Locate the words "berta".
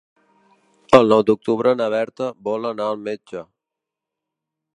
1.97-2.31